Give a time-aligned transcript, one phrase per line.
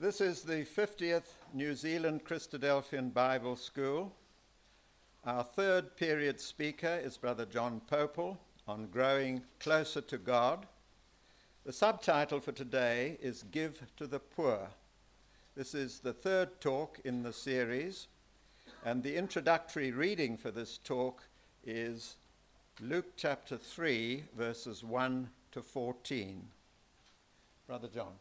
[0.00, 4.14] This is the 50th New Zealand Christadelphian Bible School.
[5.24, 8.36] Our third period speaker is Brother John Popel
[8.68, 10.66] on growing closer to God.
[11.66, 14.68] The subtitle for today is Give to the Poor.
[15.56, 18.06] This is the third talk in the series,
[18.84, 21.24] and the introductory reading for this talk
[21.64, 22.18] is
[22.80, 26.46] Luke chapter 3, verses 1 to 14.
[27.66, 28.12] Brother John.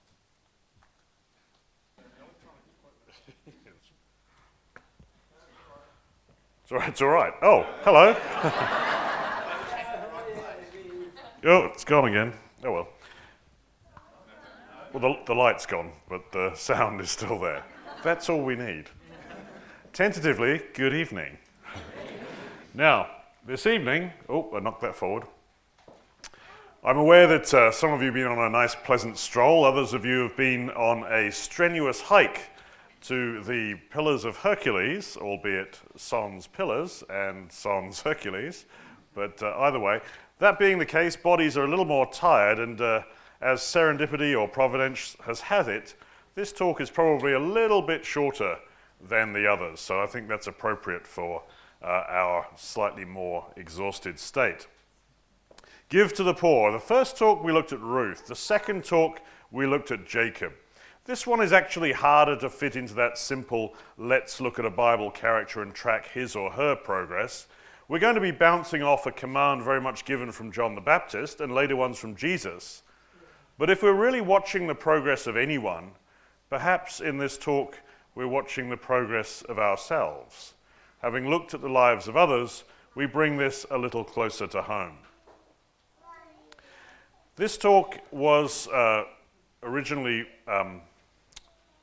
[6.69, 6.89] It's all right.
[6.89, 7.33] It's all right.
[7.43, 8.13] Oh, hello.
[11.45, 12.33] oh, it's gone again.
[12.65, 12.89] Oh well.
[14.91, 17.63] Well, the, the light's gone, but the sound is still there.
[18.03, 18.87] That's all we need.
[19.93, 21.37] Tentatively, good evening.
[22.73, 23.11] now,
[23.45, 25.23] this evening, oh, I knocked that forward.
[26.83, 29.63] I'm aware that uh, some of you have been on a nice, pleasant stroll.
[29.63, 32.41] Others of you have been on a strenuous hike
[33.01, 38.65] to the Pillars of Hercules, albeit sans pillars and sans Hercules.
[39.13, 40.01] But uh, either way,
[40.39, 43.01] that being the case, bodies are a little more tired, and uh,
[43.41, 45.95] as serendipity or providence has had it,
[46.35, 48.57] this talk is probably a little bit shorter
[49.07, 49.79] than the others.
[49.79, 51.43] So I think that's appropriate for
[51.81, 54.67] uh, our slightly more exhausted state.
[55.89, 56.71] Give to the poor.
[56.71, 58.27] The first talk we looked at Ruth.
[58.27, 60.53] The second talk we looked at Jacob.
[61.07, 65.09] This one is actually harder to fit into that simple let's look at a Bible
[65.09, 67.47] character and track his or her progress.
[67.87, 71.39] We're going to be bouncing off a command very much given from John the Baptist
[71.39, 72.83] and later ones from Jesus.
[73.57, 75.91] But if we're really watching the progress of anyone,
[76.49, 77.79] perhaps in this talk
[78.13, 80.55] we're watching the progress of ourselves.
[81.01, 82.65] Having looked at the lives of others,
[82.95, 84.97] we bring this a little closer to home.
[87.37, 89.05] This talk was uh,
[89.63, 90.81] originally um,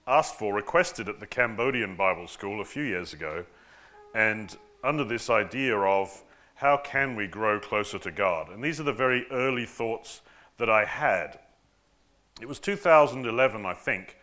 [0.07, 3.45] asked for, requested at the Cambodian Bible School a few years ago,
[4.15, 6.23] and under this idea of
[6.57, 8.51] how can we grow closer to God?
[8.51, 10.21] And these are the very early thoughts
[10.59, 11.39] that I had.
[12.41, 14.17] It was 2011, I think,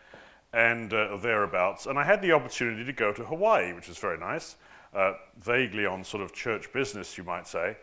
[0.52, 4.18] and uh, thereabouts, and I had the opportunity to go to Hawaii, which was very
[4.18, 4.56] nice,
[4.94, 7.76] uh, vaguely on sort of church business, you might say.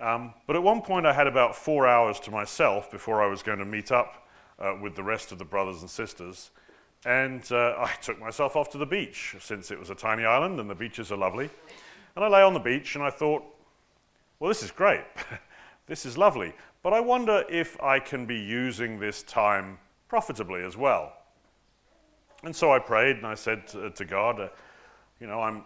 [0.00, 3.42] Um, but at one point, I had about four hours to myself before I was
[3.42, 4.28] going to meet up
[4.58, 6.50] uh, with the rest of the brothers and sisters.
[7.04, 10.58] And uh, I took myself off to the beach since it was a tiny island
[10.58, 11.50] and the beaches are lovely.
[12.16, 13.44] And I lay on the beach and I thought,
[14.38, 15.04] well, this is great.
[15.86, 16.54] this is lovely.
[16.82, 19.78] But I wonder if I can be using this time
[20.08, 21.12] profitably as well.
[22.42, 24.48] And so I prayed and I said to, to God, uh,
[25.20, 25.64] you know, I'm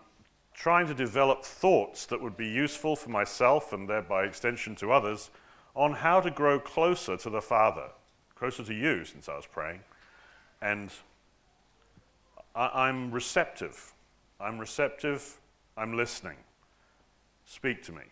[0.55, 5.31] trying to develop thoughts that would be useful for myself and thereby extension to others
[5.77, 7.89] on how to grow closer to the Father,
[8.35, 9.81] closer to you since I was praying.
[10.61, 10.91] And
[12.55, 13.93] I, am receptive.
[14.41, 15.39] I'm receptive.
[15.77, 16.37] I'm listening.
[17.47, 18.03] Speak to me.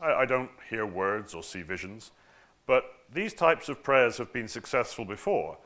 [0.00, 2.10] I, I don't hear words or see visions,
[2.66, 5.56] but these types of prayers have been successful before.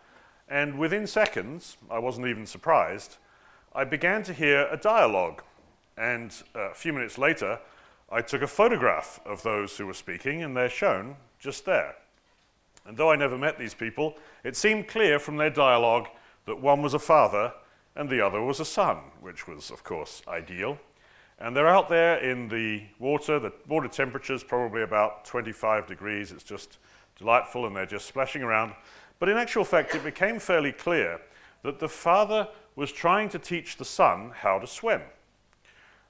[0.48, 3.16] And within seconds, I wasn't even surprised,
[3.74, 5.42] I began to hear a dialogue.
[5.96, 7.60] And a few minutes later,
[8.10, 11.94] I took a photograph of those who were speaking, and they're shown just there.
[12.86, 16.08] And though I never met these people, it seemed clear from their dialogue
[16.46, 17.52] that one was a father
[17.96, 20.78] and the other was a son, which was, of course, ideal.
[21.38, 23.38] And they're out there in the water.
[23.38, 26.32] The water temperature is probably about 25 degrees.
[26.32, 26.78] It's just
[27.16, 28.74] delightful, and they're just splashing around.
[29.18, 31.20] But in actual fact, it became fairly clear
[31.62, 35.02] that the father was trying to teach the son how to swim.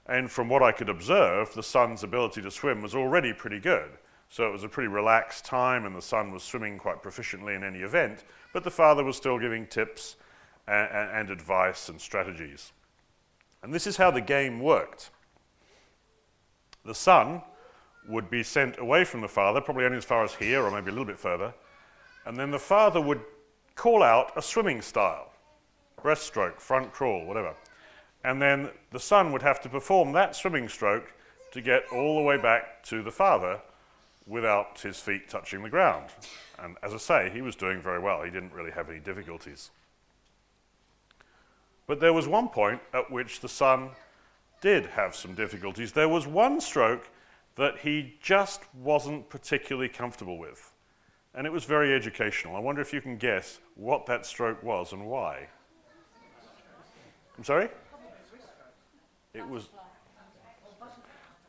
[0.05, 3.91] And from what I could observe, the son's ability to swim was already pretty good.
[4.29, 7.63] So it was a pretty relaxed time, and the son was swimming quite proficiently in
[7.63, 8.23] any event.
[8.53, 10.15] But the father was still giving tips
[10.71, 12.71] and, and advice and strategies.
[13.63, 15.11] And this is how the game worked.
[16.85, 17.41] The son
[18.07, 20.89] would be sent away from the father, probably only as far as here or maybe
[20.89, 21.53] a little bit further,
[22.25, 23.21] and then the father would
[23.75, 25.27] call out a swimming style
[26.01, 27.53] breaststroke, front crawl, whatever.
[28.23, 31.13] And then the son would have to perform that swimming stroke
[31.51, 33.59] to get all the way back to the father
[34.25, 36.09] without his feet touching the ground.
[36.57, 38.23] And as I say, he was doing very well.
[38.23, 39.69] He didn't really have any difficulties.
[41.91, 43.89] But there was one point at which the son
[44.61, 45.91] did have some difficulties.
[45.91, 47.09] There was one stroke
[47.57, 50.71] that he just wasn't particularly comfortable with.
[51.35, 52.55] And it was very educational.
[52.55, 55.49] I wonder if you can guess what that stroke was and why.
[57.37, 57.67] I'm sorry?
[59.33, 59.67] It was.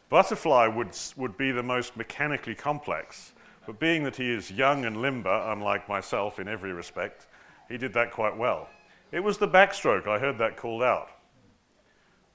[0.09, 3.33] Butterfly would, would be the most mechanically complex,
[3.65, 7.29] but being that he is young and limber, unlike myself in every respect,
[7.69, 8.69] he did that quite well.
[9.13, 10.09] It was the backstroke.
[10.09, 11.11] I heard that called out.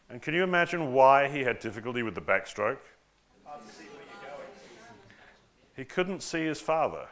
[0.10, 2.78] And can you imagine why he had difficulty with the backstroke?
[5.76, 7.08] He couldn't see his father.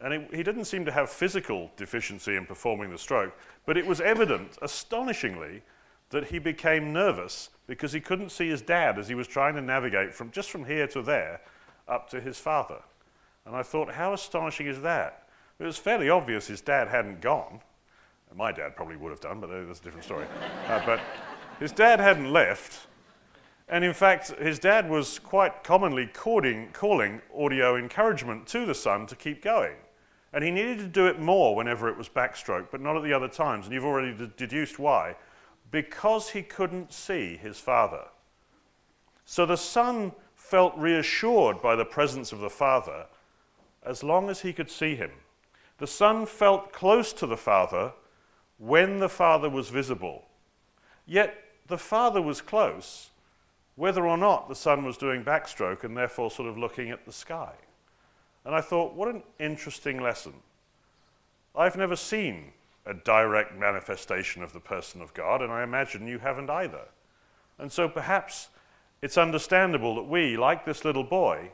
[0.00, 3.36] And it, he didn't seem to have physical deficiency in performing the stroke,
[3.66, 5.62] but it was evident, astonishingly,
[6.10, 9.60] that he became nervous because he couldn't see his dad as he was trying to
[9.60, 11.40] navigate from just from here to there
[11.86, 12.80] up to his father.
[13.44, 15.28] And I thought, how astonishing is that?
[15.58, 17.60] It was fairly obvious his dad hadn't gone.
[18.34, 20.26] My dad probably would have done, but that's a different story.
[20.68, 21.00] uh, but
[21.58, 22.86] his dad hadn't left.
[23.68, 29.06] And in fact, his dad was quite commonly calling, calling audio encouragement to the son
[29.06, 29.76] to keep going.
[30.32, 33.12] And he needed to do it more whenever it was backstroke, but not at the
[33.12, 33.66] other times.
[33.66, 35.16] And you've already d- deduced why.
[35.70, 38.04] Because he couldn't see his father.
[39.24, 43.06] So the son felt reassured by the presence of the father
[43.84, 45.10] as long as he could see him.
[45.78, 47.92] The son felt close to the father
[48.58, 50.24] when the father was visible.
[51.06, 51.34] Yet
[51.68, 53.10] the father was close,
[53.76, 57.12] whether or not the son was doing backstroke and therefore sort of looking at the
[57.12, 57.52] sky.
[58.44, 60.32] And I thought, what an interesting lesson.
[61.54, 62.52] I've never seen
[62.86, 66.86] a direct manifestation of the person of God, and I imagine you haven't either.
[67.58, 68.48] And so perhaps
[69.02, 71.50] it's understandable that we, like this little boy,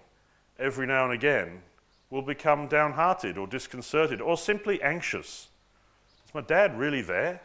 [0.58, 1.62] every now and again
[2.10, 5.48] will become downhearted or disconcerted or simply anxious.
[6.34, 7.40] My dad really there?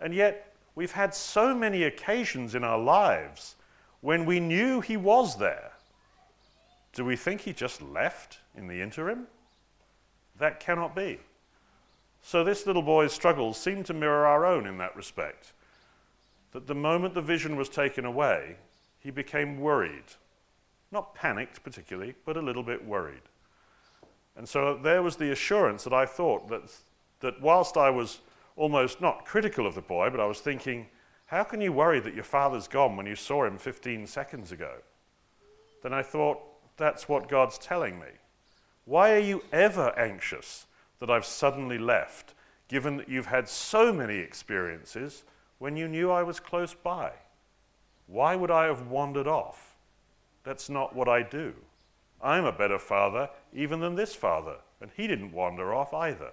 [0.00, 3.56] And yet, we've had so many occasions in our lives
[4.00, 5.72] when we knew he was there
[6.98, 9.28] do we think he just left in the interim?
[10.38, 11.20] That cannot be.
[12.22, 15.52] So, this little boy's struggles seem to mirror our own in that respect.
[16.50, 18.56] That the moment the vision was taken away,
[18.98, 20.02] he became worried.
[20.90, 23.22] Not panicked particularly, but a little bit worried.
[24.36, 26.62] And so there was the assurance that I thought that,
[27.20, 28.20] that whilst I was
[28.56, 30.86] almost not critical of the boy, but I was thinking,
[31.26, 34.76] how can you worry that your father's gone when you saw him 15 seconds ago?
[35.82, 36.38] Then I thought,
[36.76, 38.06] that's what God's telling me.
[38.84, 40.66] Why are you ever anxious
[40.98, 42.34] that I've suddenly left,
[42.68, 45.24] given that you've had so many experiences
[45.58, 47.12] when you knew I was close by?
[48.06, 49.76] Why would I have wandered off?
[50.44, 51.52] That's not what I do.
[52.22, 56.32] I'm a better father even than this father, and he didn't wander off either.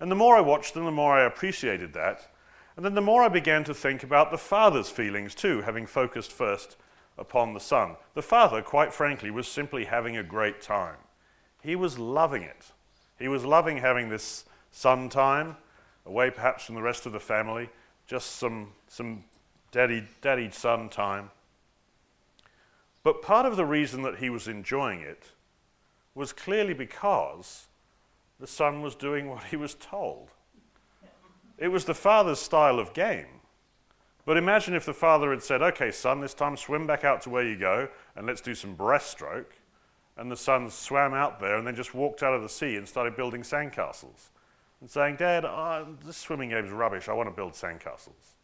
[0.00, 2.30] And the more I watched them, the more I appreciated that.
[2.76, 6.32] And then the more I began to think about the father's feelings too, having focused
[6.32, 6.76] first
[7.16, 7.96] upon the Son.
[8.14, 10.96] The Father, quite frankly, was simply having a great time.
[11.62, 12.72] He was loving it.
[13.18, 15.56] He was loving having this son time,
[16.04, 17.70] away perhaps from the rest of the family,
[18.06, 19.24] just some, some
[19.70, 21.30] daddy, daddy son time.
[23.04, 25.30] But part of the reason that he was enjoying it
[26.14, 27.66] was clearly because
[28.44, 30.28] the son was doing what he was told.
[31.56, 33.40] It was the father's style of game.
[34.26, 37.30] But imagine if the father had said, Okay, son, this time swim back out to
[37.30, 39.52] where you go and let's do some breaststroke.
[40.18, 42.86] And the son swam out there and then just walked out of the sea and
[42.86, 44.28] started building sandcastles
[44.82, 47.08] and saying, Dad, uh, this swimming game's rubbish.
[47.08, 48.34] I want to build sandcastles.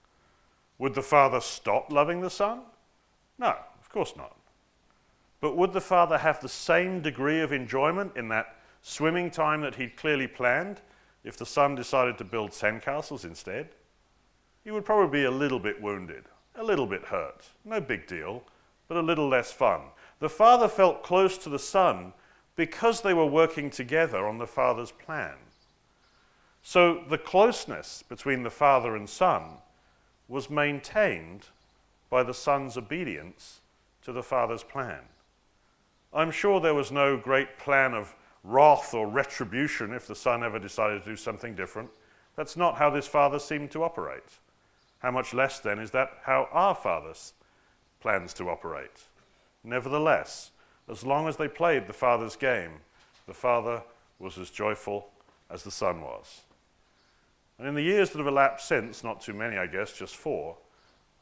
[0.79, 2.63] Would the father stop loving the son?
[3.39, 4.35] No, of course not.
[5.43, 9.75] But would the father have the same degree of enjoyment in that swimming time that
[9.75, 10.81] he'd clearly planned
[11.25, 13.71] if the son decided to build sandcastles instead?
[14.65, 16.25] he would probably be a little bit wounded,
[16.55, 17.49] a little bit hurt.
[17.65, 18.43] No big deal,
[18.89, 19.81] but a little less fun.
[20.19, 22.13] The father felt close to the son
[22.57, 25.37] because they were working together on the father's plan.
[26.63, 29.45] So the closeness between the father and son
[30.29, 31.47] was maintained
[32.11, 33.61] by the son's obedience
[34.03, 35.01] to the father's plan.
[36.13, 40.59] I'm sure there was no great plan of wrath or retribution if the son ever
[40.59, 41.91] decided to do something different.
[42.37, 44.39] That's not how this father seemed to operate.
[45.01, 47.15] How much less then is that how our Father
[48.01, 49.07] plans to operate?
[49.65, 50.51] Nevertheless,
[50.89, 52.73] as long as they played the Father's game,
[53.27, 53.83] the Father
[54.19, 55.11] was as joyful
[55.51, 56.43] as the Son was.
[57.59, 60.57] And in the years that have elapsed since, not too many, I guess, just four,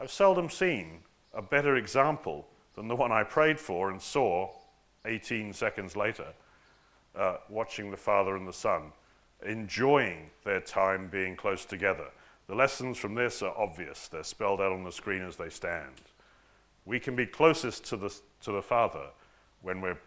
[0.00, 1.00] I've seldom seen
[1.34, 4.50] a better example than the one I prayed for and saw
[5.04, 6.26] 18 seconds later,
[7.17, 8.93] uh, watching the Father and the Son,
[9.45, 12.07] enjoying their time being close together.
[12.49, 14.09] The lessons from this are obvious.
[14.09, 16.00] They're spelled out on the screen as they stand.
[16.87, 19.07] We can be closest to the, to the Father
[19.62, 19.99] when we're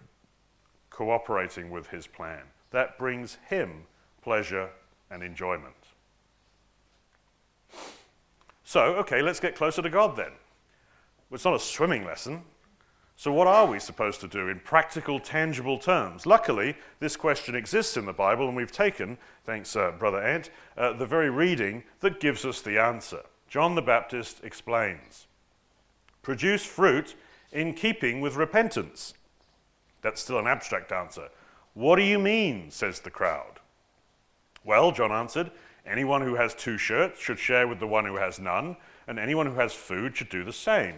[0.90, 2.42] cooperating with His plan.
[2.72, 3.84] That brings Him
[4.22, 4.70] pleasure
[5.12, 5.76] and enjoyment.
[8.64, 10.32] So, okay, let's get closer to God then.
[11.32, 12.42] It's not a swimming lesson.
[13.22, 16.26] So, what are we supposed to do in practical, tangible terms?
[16.26, 20.94] Luckily, this question exists in the Bible, and we've taken, thanks, uh, Brother Ant, uh,
[20.94, 23.22] the very reading that gives us the answer.
[23.48, 25.28] John the Baptist explains
[26.24, 27.14] Produce fruit
[27.52, 29.14] in keeping with repentance.
[30.02, 31.30] That's still an abstract answer.
[31.76, 32.72] What do you mean?
[32.72, 33.60] says the crowd.
[34.64, 35.52] Well, John answered,
[35.86, 39.46] anyone who has two shirts should share with the one who has none, and anyone
[39.46, 40.96] who has food should do the same.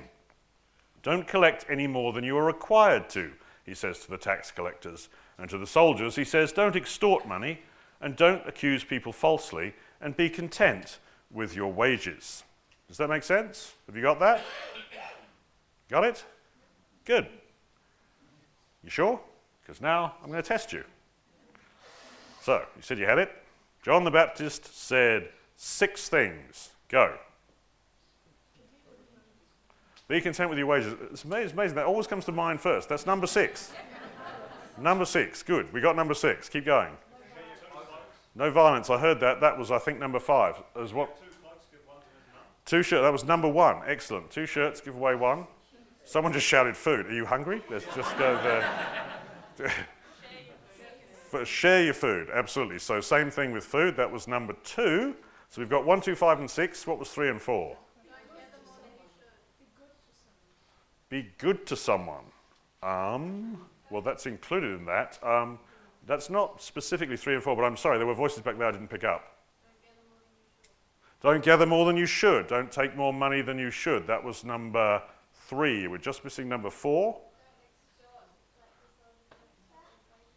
[1.04, 3.32] Don't collect any more than you are required to,
[3.66, 5.10] he says to the tax collectors.
[5.38, 7.60] And to the soldiers, he says, Don't extort money,
[8.02, 12.44] and don't accuse people falsely, and be content with your wages.
[12.88, 13.74] Does that make sense?
[13.88, 14.42] Have you got that?
[15.90, 16.24] Got it?
[17.06, 17.28] Good.
[18.84, 19.20] You sure?
[19.62, 20.84] Because now I'm going to test you.
[22.42, 23.32] So, you said you had it?
[23.84, 26.70] John the Baptist said six things.
[26.90, 27.18] Go.
[30.08, 30.94] Be content with your wages.
[31.12, 31.76] It's amazing.
[31.76, 32.90] That always comes to mind first.
[32.90, 33.72] That's number six.
[34.78, 35.42] number six.
[35.44, 35.72] Good.
[35.72, 36.50] We got number six.
[36.50, 36.92] Keep going.
[38.36, 38.90] No violence.
[38.90, 39.40] I heard that.
[39.42, 40.62] That was, I think, number five.
[40.80, 41.18] As what?
[42.66, 43.02] Two shirts.
[43.02, 43.82] That was number one.
[43.86, 44.30] Excellent.
[44.32, 44.82] Two shirts.
[44.82, 45.46] Give away one.
[46.06, 47.06] Someone just shouted food.
[47.06, 47.62] Are you hungry?
[47.70, 48.36] Let's just go
[49.58, 49.72] there.
[51.46, 52.30] Share your food.
[52.32, 52.78] Absolutely.
[52.78, 53.96] So same thing with food.
[53.96, 55.16] That was number two.
[55.50, 56.86] So we've got one, two, five, and six.
[56.86, 57.76] What was three and four?
[61.14, 62.24] Be good to someone.
[62.82, 65.20] Um, well, that's included in that.
[65.22, 65.60] Um,
[66.08, 68.72] that's not specifically three and four, but I'm sorry, there were voices back there I
[68.72, 69.24] didn't pick up.
[71.22, 72.48] Don't gather more than you should.
[72.48, 74.08] Don't take more money than you should.
[74.08, 75.04] That was number
[75.48, 75.88] three.
[75.88, 77.22] We're just missing number four.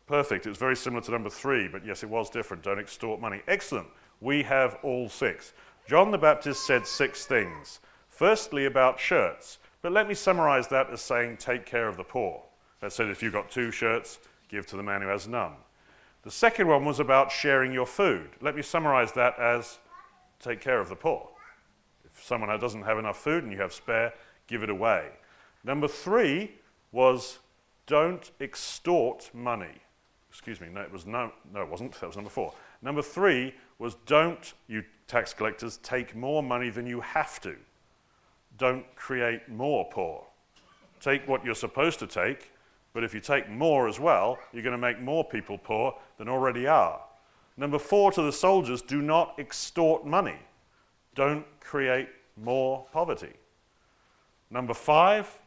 [0.07, 0.47] Perfect.
[0.47, 2.63] It's very similar to number three, but yes, it was different.
[2.63, 3.41] Don't extort money.
[3.49, 3.89] Excellent.
[4.21, 5.55] We have all six.
[5.89, 7.81] John the Baptist said six things.
[8.11, 9.57] Firstly, about shirts.
[9.87, 12.43] But let me summarize that as saying, take care of the poor.
[12.81, 15.53] That said, if you've got two shirts, give to the man who has none.
[16.25, 18.31] The second one was about sharing your food.
[18.41, 19.79] Let me summarize that as,
[20.41, 21.29] take care of the poor.
[22.05, 24.13] If someone doesn't have enough food and you have spare,
[24.49, 25.07] give it away.
[25.63, 26.57] Number three
[26.91, 27.39] was,
[27.87, 29.81] don't extort money.
[30.31, 31.93] Excuse me, no, it was no, no, it wasn't.
[32.01, 32.53] That was number four.
[32.83, 37.55] Number three was, don't, you tax collectors, take more money than you have to
[38.59, 40.25] don't create more poor.
[41.01, 42.51] Take what you're supposed to take,
[42.93, 46.29] but if you take more as well, you're going to make more people poor than
[46.29, 47.01] already are.
[47.57, 50.39] Number four to the soldiers do not extort money.
[51.15, 53.33] Don't create more poverty.
[54.51, 55.41] Number five,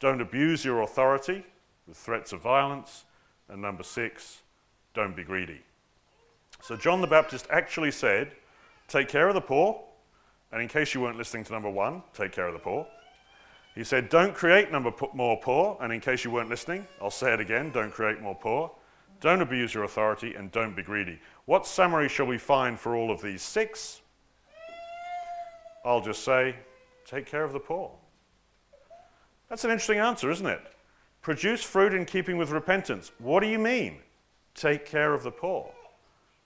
[0.00, 1.44] don't abuse your authority
[1.86, 3.04] with threats of violence.
[3.48, 4.42] And number six,
[4.94, 5.60] don't be greedy.
[6.62, 8.32] So John the Baptist actually said,
[8.88, 9.80] Take care of the poor,
[10.52, 12.86] and in case you weren't listening to number one, take care of the poor.
[13.74, 15.78] He said, Don't create number more poor.
[15.80, 18.70] And in case you weren't listening, I'll say it again don't create more poor.
[19.20, 21.20] Don't abuse your authority and don't be greedy.
[21.44, 24.00] What summary shall we find for all of these six?
[25.84, 26.56] I'll just say,
[27.04, 27.90] take care of the poor.
[29.48, 30.60] That's an interesting answer, isn't it?
[31.22, 33.12] Produce fruit in keeping with repentance.
[33.18, 33.98] What do you mean?
[34.54, 35.70] Take care of the poor.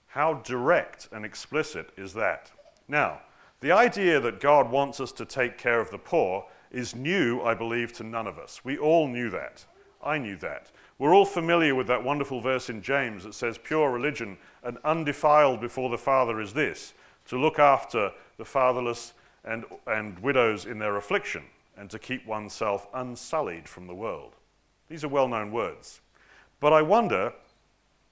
[0.07, 2.51] How direct and explicit is that?
[2.87, 3.21] Now,
[3.65, 7.55] the idea that God wants us to take care of the poor is new, I
[7.55, 8.63] believe, to none of us.
[8.63, 9.65] We all knew that.
[10.03, 10.69] I knew that.
[10.99, 15.61] We're all familiar with that wonderful verse in James that says, Pure religion and undefiled
[15.61, 16.93] before the Father is this
[17.25, 21.41] to look after the fatherless and, and widows in their affliction,
[21.75, 24.35] and to keep oneself unsullied from the world.
[24.89, 26.01] These are well known words.
[26.59, 27.33] But I wonder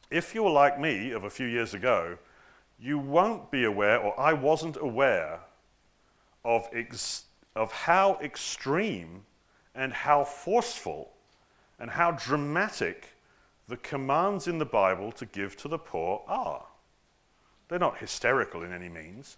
[0.09, 2.17] if you were like me of a few years ago
[2.83, 5.39] you won't be aware, or I wasn't aware,
[6.43, 7.23] of, ex-
[7.55, 9.23] of how extreme
[9.73, 11.13] and how forceful
[11.79, 13.15] and how dramatic
[13.69, 16.65] the commands in the Bible to give to the poor are.
[17.69, 19.37] They're not hysterical in any means,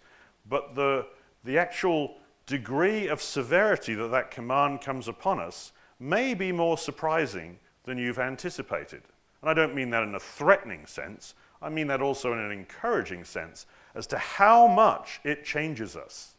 [0.50, 1.06] but the,
[1.44, 2.16] the actual
[2.48, 8.20] degree of severity that that command comes upon us may be more surprising than you've
[8.20, 9.04] anticipated.
[9.42, 12.52] And I don't mean that in a threatening sense, I mean that also in an
[12.52, 16.36] encouraging sense as to how much it changes us.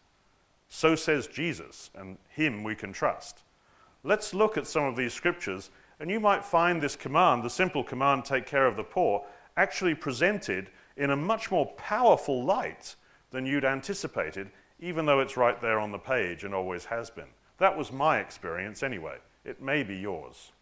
[0.69, 3.43] So says Jesus, and him we can trust.
[4.05, 7.83] Let's look at some of these scriptures, and you might find this command, the simple
[7.83, 9.25] command, take care of the poor,
[9.57, 12.95] actually presented in a much more powerful light
[13.31, 17.29] than you'd anticipated, even though it's right there on the page and always has been.
[17.59, 19.17] That was my experience anyway.
[19.45, 20.53] It may be yours.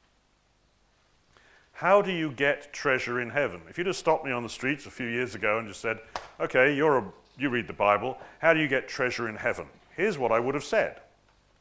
[1.75, 3.61] How do you get treasure in heaven?
[3.69, 5.99] If you'd have stopped me on the streets a few years ago and just said,
[6.41, 7.05] okay, you're a,
[7.37, 9.67] you read the Bible, how do you get treasure in heaven?
[9.97, 11.01] Here's what I would have said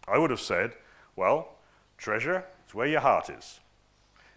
[0.08, 0.74] I would have said,
[1.16, 1.54] well,
[2.04, 3.62] Treasure is where your heart is.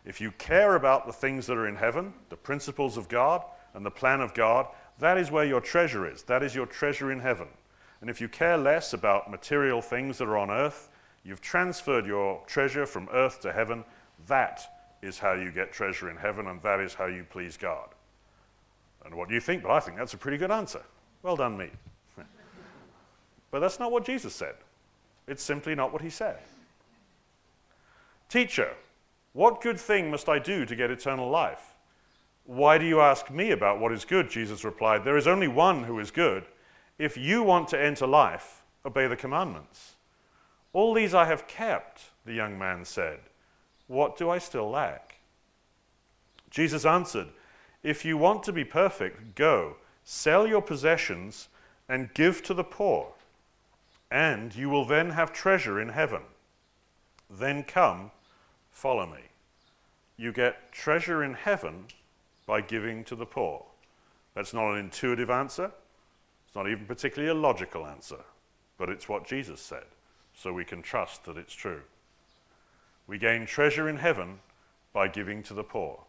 [0.04, 3.42] If you care about the things that are in heaven, the principles of God
[3.74, 4.68] and the plan of God,
[5.00, 6.22] that is where your treasure is.
[6.22, 7.48] That is your treasure in heaven.
[8.00, 10.90] And if you care less about material things that are on earth,
[11.24, 13.84] you've transferred your treasure from earth to heaven.
[14.28, 14.75] That
[15.06, 17.88] is how you get treasure in heaven, and that is how you please God.
[19.04, 19.64] And what do you think?
[19.64, 20.82] Well, I think that's a pretty good answer.
[21.22, 21.70] Well done, me.
[23.50, 24.56] but that's not what Jesus said.
[25.26, 26.38] It's simply not what he said.
[28.28, 28.72] Teacher,
[29.32, 31.74] what good thing must I do to get eternal life?
[32.44, 34.30] Why do you ask me about what is good?
[34.30, 36.44] Jesus replied, There is only one who is good.
[36.98, 39.96] If you want to enter life, obey the commandments.
[40.72, 43.20] All these I have kept, the young man said.
[43.86, 45.16] What do I still lack?
[46.50, 47.28] Jesus answered,
[47.82, 51.48] If you want to be perfect, go, sell your possessions,
[51.88, 53.12] and give to the poor,
[54.10, 56.22] and you will then have treasure in heaven.
[57.30, 58.10] Then come,
[58.70, 59.20] follow me.
[60.16, 61.86] You get treasure in heaven
[62.46, 63.64] by giving to the poor.
[64.34, 65.70] That's not an intuitive answer.
[66.46, 68.20] It's not even particularly a logical answer,
[68.78, 69.84] but it's what Jesus said,
[70.34, 71.82] so we can trust that it's true.
[73.06, 74.40] We gain treasure in heaven
[74.92, 76.02] by giving to the poor.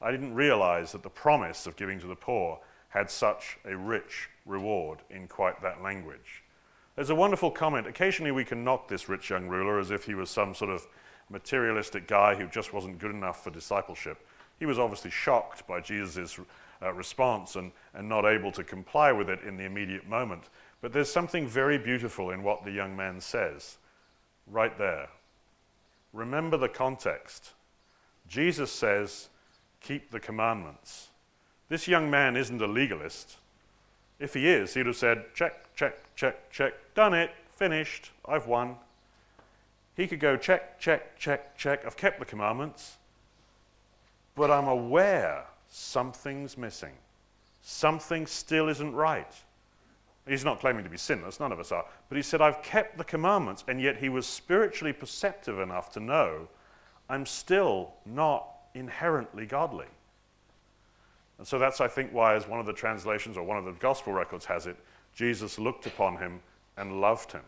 [0.00, 4.28] I didn't realize that the promise of giving to the poor had such a rich
[4.44, 6.42] reward in quite that language.
[6.94, 7.86] There's a wonderful comment.
[7.86, 10.86] Occasionally we can knock this rich young ruler as if he was some sort of
[11.30, 14.26] materialistic guy who just wasn't good enough for discipleship.
[14.58, 16.38] He was obviously shocked by Jesus'
[16.82, 20.50] uh, response and, and not able to comply with it in the immediate moment.
[20.82, 23.78] But there's something very beautiful in what the young man says
[24.46, 25.08] right there.
[26.12, 27.52] Remember the context.
[28.28, 29.28] Jesus says,
[29.80, 31.08] Keep the commandments.
[31.68, 33.36] This young man isn't a legalist.
[34.18, 38.76] If he is, he'd have said, Check, check, check, check, done it, finished, I've won.
[39.96, 42.96] He could go, Check, check, check, check, I've kept the commandments,
[44.34, 46.92] but I'm aware something's missing.
[47.62, 49.32] Something still isn't right.
[50.26, 51.84] He's not claiming to be sinless, none of us are.
[52.08, 56.00] But he said, I've kept the commandments, and yet he was spiritually perceptive enough to
[56.00, 56.48] know
[57.08, 59.86] I'm still not inherently godly.
[61.38, 63.72] And so that's, I think, why, as one of the translations or one of the
[63.72, 64.76] gospel records has it,
[65.12, 66.40] Jesus looked upon him
[66.76, 67.42] and loved him.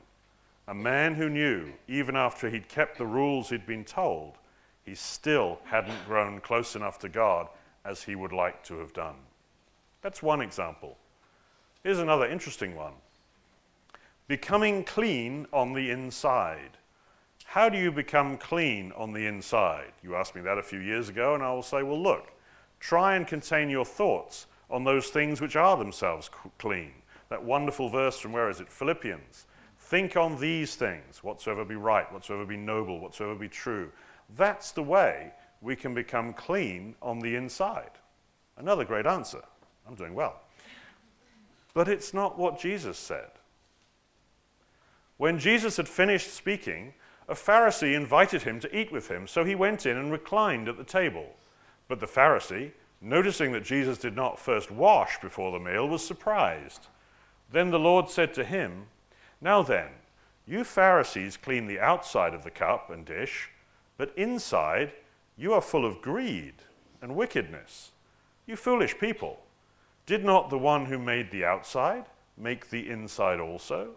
[0.66, 4.38] A man who knew, even after he'd kept the rules he'd been told,
[4.84, 7.48] he still hadn't grown close enough to God
[7.84, 9.16] as he would like to have done.
[10.02, 10.98] That's one example.
[11.84, 12.94] Here's another interesting one
[14.26, 16.78] becoming clean on the inside.
[17.44, 19.92] How do you become clean on the inside?
[20.02, 22.32] You asked me that a few years ago, and I will say, well, look,
[22.80, 26.92] try and contain your thoughts on those things which are themselves clean.
[27.28, 28.70] That wonderful verse from where is it?
[28.70, 29.44] Philippians.
[29.78, 33.92] Think on these things, whatsoever be right, whatsoever be noble, whatsoever be true.
[34.38, 37.90] That's the way we can become clean on the inside.
[38.56, 39.42] Another great answer.
[39.86, 40.43] I'm doing well.
[41.74, 43.30] But it's not what Jesus said.
[45.16, 46.94] When Jesus had finished speaking,
[47.28, 50.76] a Pharisee invited him to eat with him, so he went in and reclined at
[50.76, 51.36] the table.
[51.88, 56.86] But the Pharisee, noticing that Jesus did not first wash before the meal, was surprised.
[57.50, 58.86] Then the Lord said to him,
[59.40, 59.88] Now then,
[60.46, 63.50] you Pharisees clean the outside of the cup and dish,
[63.96, 64.92] but inside
[65.36, 66.54] you are full of greed
[67.00, 67.92] and wickedness.
[68.46, 69.38] You foolish people.
[70.06, 72.04] Did not the one who made the outside
[72.36, 73.90] make the inside also?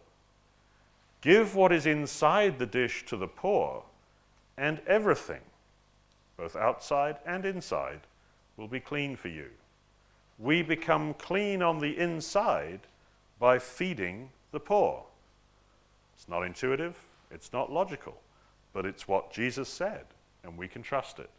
[1.22, 3.84] Give what is inside the dish to the poor,
[4.58, 5.42] and everything,
[6.38, 8.02] both outside and inside,
[8.56, 9.50] will be clean for you.
[10.40, 12.82] We become clean on the inside
[13.40, 15.04] by feeding the poor.
[16.16, 16.98] It's not intuitive,
[17.32, 18.20] it's not logical,
[18.74, 20.06] but it's what Jesus said,
[20.44, 21.30] and we can trust it.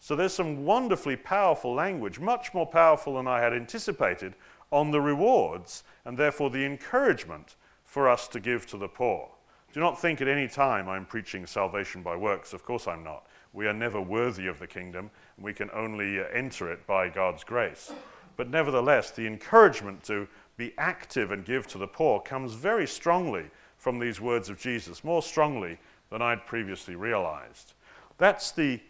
[0.00, 4.34] So there's some wonderfully powerful language, much more powerful than I had anticipated,
[4.72, 9.28] on the rewards and therefore the encouragement for us to give to the poor.
[9.72, 12.52] Do not think at any time I'm preaching salvation by works.
[12.52, 13.26] Of course I'm not.
[13.52, 17.08] We are never worthy of the kingdom, and we can only uh, enter it by
[17.08, 17.92] God's grace.
[18.36, 23.50] But nevertheless, the encouragement to be active and give to the poor comes very strongly
[23.76, 25.78] from these words of Jesus, more strongly
[26.10, 27.74] than I'd previously realized.
[28.18, 28.80] That's the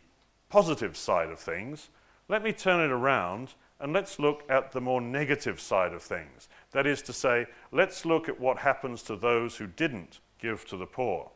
[0.51, 1.89] positive side of things,
[2.29, 6.49] let me turn it around and let's look at the more negative side of things.
[6.73, 10.77] That is to say, let's look at what happens to those who didn't give to
[10.77, 11.31] the poor.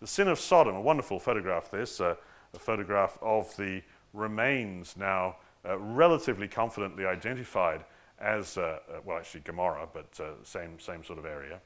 [0.00, 2.14] The sin of Sodom, a wonderful photograph, this, uh,
[2.54, 5.36] a photograph of the remains now
[5.68, 7.84] uh, relatively confidently identified
[8.20, 11.60] as, uh, uh well, actually Gomorrah, but uh, same, same sort of area.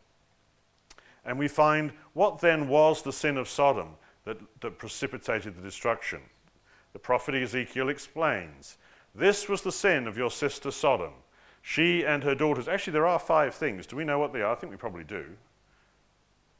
[1.24, 3.90] And we find what then was the sin of Sodom
[4.24, 6.20] that, that precipitated the destruction.
[6.92, 8.78] The prophet Ezekiel explains
[9.14, 11.12] this was the sin of your sister Sodom.
[11.62, 12.68] She and her daughters.
[12.68, 13.86] Actually, there are five things.
[13.86, 14.52] Do we know what they are?
[14.52, 15.24] I think we probably do.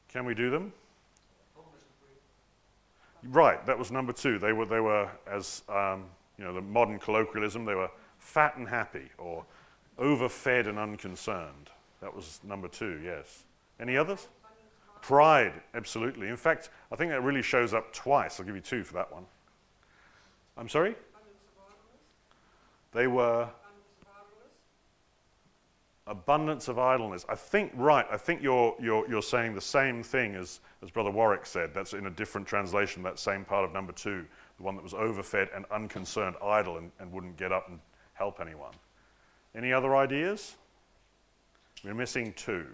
[0.09, 0.73] Can we do them?
[3.25, 4.38] Right, that was number two.
[4.38, 6.05] They were, they were as um,
[6.38, 9.45] you know, the modern colloquialism, they were fat and happy or
[9.99, 11.71] overfed and unconcerned.
[12.01, 13.45] That was number two, yes.
[13.79, 14.29] Any others?
[15.03, 16.29] Pride, absolutely.
[16.29, 18.38] In fact, I think that really shows up twice.
[18.38, 19.25] I'll give you two for that one.
[20.57, 20.95] I'm sorry?
[22.93, 23.49] They were
[26.07, 27.25] abundance of idleness.
[27.29, 31.11] I think, right, I think you're, you're, you're saying the same thing as, as Brother
[31.11, 31.73] Warwick said.
[31.73, 34.95] That's in a different translation, that same part of number two, the one that was
[34.95, 37.79] overfed and unconcerned, idle, and, and wouldn't get up and
[38.15, 38.73] help anyone.
[39.55, 40.57] Any other ideas?
[41.85, 42.67] We're missing two.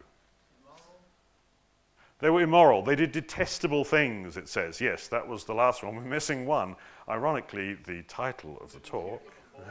[2.21, 2.83] They were immoral.
[2.83, 4.81] They did detestable things, it says.
[4.81, 5.95] Yes, that was the last one.
[5.95, 6.75] We're missing one.
[7.09, 9.23] Ironically, the title of the talk.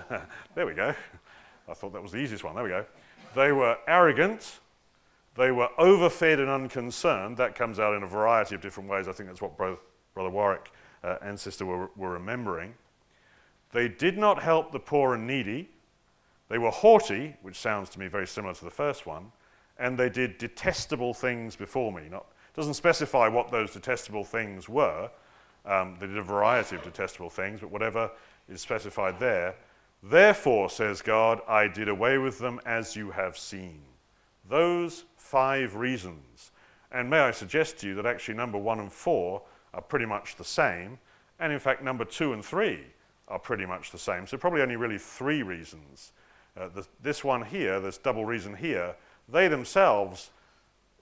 [0.55, 0.95] there we go.
[1.67, 2.55] I thought that was the easiest one.
[2.55, 2.85] There we go.
[3.35, 4.59] They were arrogant.
[5.35, 7.37] They were overfed and unconcerned.
[7.37, 9.07] That comes out in a variety of different ways.
[9.07, 9.77] I think that's what Brother,
[10.13, 10.71] Brother Warwick
[11.03, 12.73] uh, and Sister were, were remembering.
[13.73, 15.69] They did not help the poor and needy.
[16.49, 19.33] They were haughty, which sounds to me very similar to the first one,
[19.77, 22.03] and they did detestable things before me.
[22.09, 22.25] Not,
[22.57, 25.09] doesn't specify what those detestable things were.
[25.65, 28.11] Um, they did a variety of detestable things, but whatever
[28.49, 29.55] is specified there,
[30.03, 33.81] Therefore, says God, I did away with them as you have seen.
[34.47, 36.51] Those five reasons.
[36.91, 39.41] And may I suggest to you that actually number one and four
[39.73, 40.99] are pretty much the same.
[41.39, 42.81] And in fact, number two and three
[43.27, 44.25] are pretty much the same.
[44.25, 46.13] So, probably only really three reasons.
[46.55, 48.95] Uh, the, this one here, this double reason here,
[49.27, 50.31] they themselves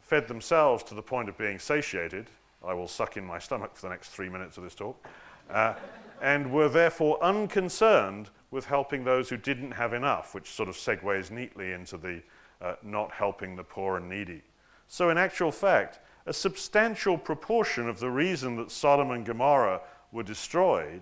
[0.06, 2.28] fed themselves to the point of being satiated.
[2.63, 5.04] I will suck in my stomach for the next three minutes of this talk.
[5.50, 5.74] Uh,
[6.22, 11.32] and were therefore unconcerned with helping those who didn't have enough, which sort of segues
[11.32, 12.22] neatly into the
[12.62, 14.41] uh, not helping the poor and needy.
[14.88, 20.24] So, in actual fact, a substantial proportion of the reason that Sodom and Gomorrah were
[20.24, 21.02] destroyed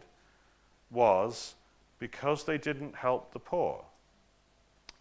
[0.89, 1.55] was
[1.99, 3.83] because they didn't help the poor.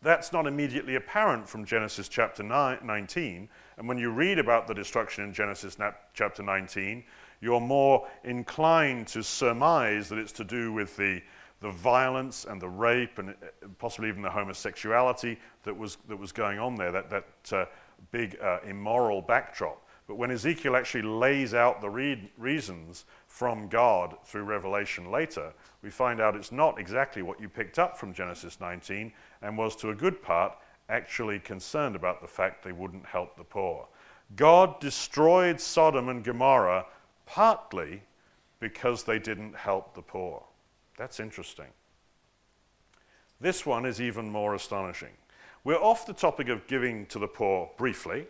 [0.03, 3.49] That's not immediately apparent from Genesis chapter 19.
[3.79, 5.77] And when you read about the destruction in Genesis
[6.13, 7.05] chapter 19,
[7.41, 11.23] you're more inclined to surmise that it's to do with the
[11.63, 16.33] the violence and the rape and uh, possibly even the homosexuality that was, that was
[16.33, 17.65] going on there, that, that uh,
[18.11, 19.87] big uh, immoral backdrop.
[20.09, 25.91] But when Ezekiel actually lays out the re- reasons from God through Revelation later, we
[25.91, 29.91] find out it's not exactly what you picked up from Genesis 19 and was to
[29.91, 30.57] a good part
[30.89, 33.87] actually concerned about the fact they wouldn't help the poor.
[34.37, 36.87] God destroyed Sodom and Gomorrah
[37.27, 38.03] partly
[38.61, 40.43] because they didn't help the poor.
[40.97, 41.67] That's interesting.
[43.41, 45.13] This one is even more astonishing.
[45.65, 48.27] We're off the topic of giving to the poor briefly.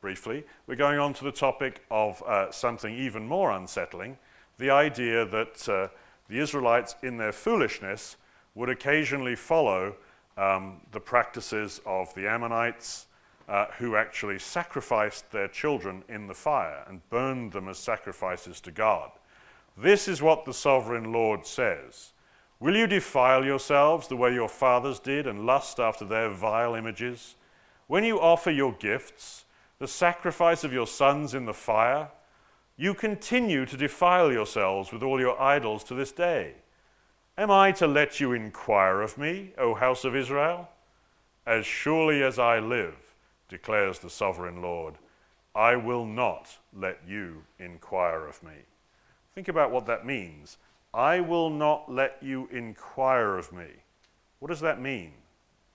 [0.00, 4.16] Briefly, we're going on to the topic of uh, something even more unsettling
[4.58, 5.88] the idea that uh,
[6.28, 8.16] the Israelites, in their foolishness,
[8.54, 9.94] would occasionally follow
[10.38, 13.06] um, the practices of the Ammonites,
[13.48, 18.70] uh, who actually sacrificed their children in the fire and burned them as sacrifices to
[18.70, 19.10] God.
[19.76, 22.12] This is what the sovereign Lord says
[22.60, 27.36] Will you defile yourselves the way your fathers did and lust after their vile images?
[27.86, 29.44] When you offer your gifts,
[29.78, 32.08] the sacrifice of your sons in the fire,
[32.76, 36.54] you continue to defile yourselves with all your idols to this day.
[37.38, 40.68] Am I to let you inquire of me, O house of Israel?
[41.46, 42.96] As surely as I live,
[43.48, 44.94] declares the sovereign Lord,
[45.54, 48.64] I will not let you inquire of me.
[49.36, 50.58] Think about what that means.
[50.92, 53.68] I will not let you inquire of me.
[54.40, 55.12] What does that mean?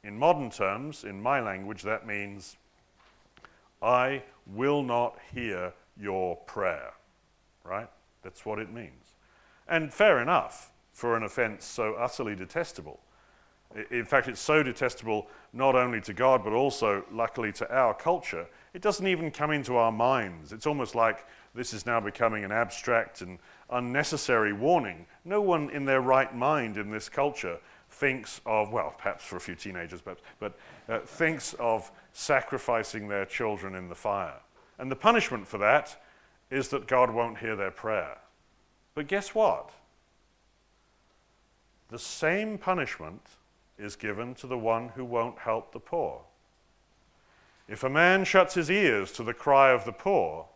[0.03, 2.57] In modern terms, in my language, that means
[3.81, 6.91] I will not hear your prayer.
[7.63, 7.89] Right?
[8.21, 9.15] That's what it means.
[9.65, 12.99] And fair enough for an offense so utterly detestable.
[13.89, 18.47] In fact, it's so detestable not only to God, but also, luckily, to our culture.
[18.75, 20.53] It doesn't even come into our minds.
[20.53, 21.25] It's almost like
[21.55, 23.39] this is now becoming an abstract and
[23.71, 25.07] unnecessary warning.
[25.25, 27.57] No one in their right mind in this culture
[27.89, 33.25] thinks of, well, perhaps for a few teenagers, but, but uh, thinks of sacrificing their
[33.25, 34.39] children in the fire.
[34.77, 35.99] And the punishment for that
[36.51, 38.17] is that God won't hear their prayer.
[38.95, 39.71] But guess what?
[41.93, 43.21] The same punishment
[43.77, 46.21] is given to the one who won't help the poor.
[47.67, 50.47] If a man shuts his ears to the cry of the poor,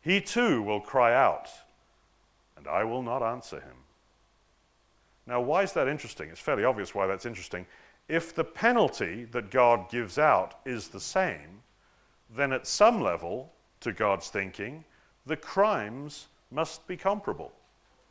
[0.00, 1.50] he too will cry out
[2.56, 3.76] and I will not answer him.
[5.26, 6.30] Now, why is that interesting?
[6.30, 7.66] It's fairly obvious why that's interesting.
[8.08, 11.60] If the penalty that God gives out is the same,
[12.34, 14.82] then at some level, to God's thinking,
[15.26, 17.52] the crimes must be comparable.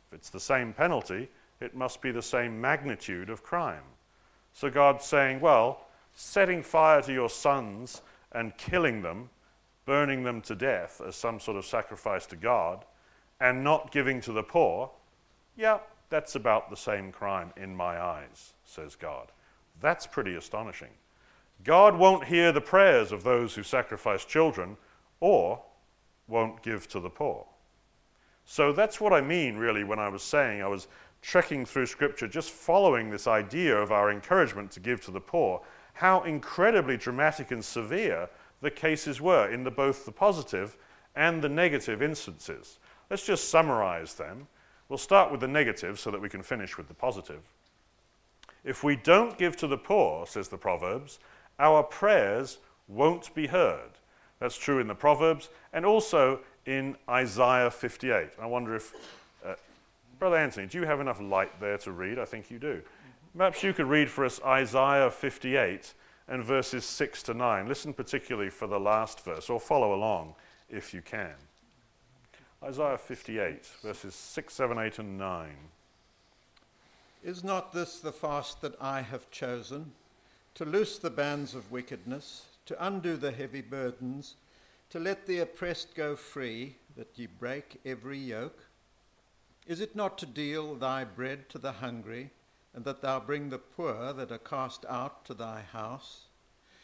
[0.06, 1.28] If it's the same penalty,
[1.60, 3.82] it must be the same magnitude of crime.
[4.52, 9.30] So God's saying, well, setting fire to your sons and killing them,
[9.84, 12.84] burning them to death as some sort of sacrifice to God,
[13.40, 14.90] and not giving to the poor,
[15.56, 19.32] yeah, that's about the same crime in my eyes, says God.
[19.80, 20.90] That's pretty astonishing.
[21.64, 24.76] God won't hear the prayers of those who sacrifice children
[25.20, 25.60] or
[26.28, 27.46] won't give to the poor.
[28.44, 30.86] So that's what I mean, really, when I was saying I was
[31.24, 35.62] trekking through Scripture, just following this idea of our encouragement to give to the poor,
[35.94, 38.28] how incredibly dramatic and severe
[38.60, 40.76] the cases were in the, both the positive
[41.16, 42.78] and the negative instances.
[43.08, 44.46] Let's just summarize them.
[44.90, 47.40] We'll start with the negative so that we can finish with the positive.
[48.62, 51.20] If we don't give to the poor, says the Proverbs,
[51.58, 53.90] our prayers won't be heard.
[54.40, 58.30] That's true in the Proverbs and also in Isaiah 58.
[58.38, 58.92] I wonder if,
[60.24, 62.18] Brother Anthony, do you have enough light there to read?
[62.18, 62.80] I think you do.
[63.36, 65.92] Perhaps you could read for us Isaiah 58
[66.28, 67.68] and verses 6 to 9.
[67.68, 70.34] Listen particularly for the last verse, or follow along
[70.70, 71.34] if you can.
[72.62, 75.48] Isaiah 58, verses 6, 7, 8, and 9.
[77.22, 79.92] Is not this the fast that I have chosen?
[80.54, 84.36] To loose the bands of wickedness, to undo the heavy burdens,
[84.88, 88.58] to let the oppressed go free, that ye break every yoke?
[89.66, 92.30] Is it not to deal thy bread to the hungry,
[92.74, 96.26] and that thou bring the poor that are cast out to thy house?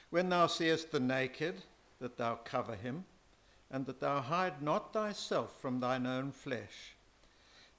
[0.08, 1.62] When thou seest the naked,
[2.00, 3.04] that thou cover him,
[3.70, 6.94] and that thou hide not thyself from thine own flesh?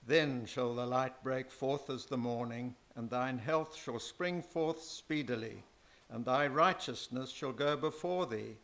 [0.05, 4.81] Then shall the light break forth as the morning, and thine health shall spring forth
[4.81, 5.63] speedily,
[6.09, 8.57] and thy righteousness shall go before thee.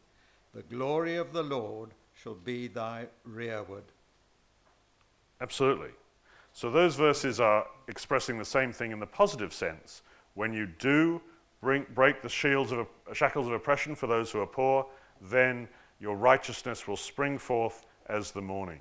[0.54, 3.86] The glory of the Lord shall be thy rearward.
[5.41, 5.91] Absolutely.
[6.58, 10.02] So those verses are expressing the same thing in the positive sense.
[10.34, 11.22] When you do
[11.62, 14.88] bring, break the shields of, shackles of oppression for those who are poor,
[15.22, 15.67] then
[16.00, 18.80] your righteousness will spring forth as the morning.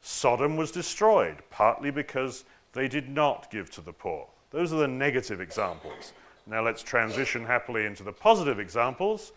[0.00, 4.26] Sodom was destroyed, partly because they did not give to the poor.
[4.50, 6.14] Those are the negative examples.
[6.48, 9.30] Now let's transition happily into the positive examples.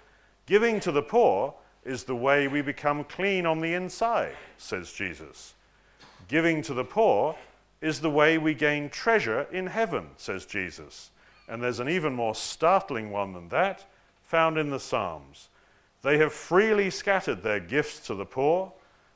[0.47, 1.53] Giving to the poor
[1.85, 5.53] is the way we become clean on the inside, says Jesus.
[6.27, 7.35] Giving to the poor
[7.81, 11.09] is the way we gain treasure in heaven, says Jesus.
[11.47, 13.85] And there's an even more startling one than that
[14.23, 15.49] found in the Psalms.
[16.03, 18.71] They have freely scattered their gifts to the poor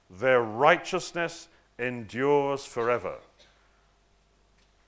[0.09, 1.47] their righteousness
[1.79, 3.15] endures forever.